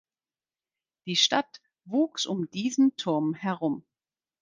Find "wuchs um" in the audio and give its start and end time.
1.85-2.49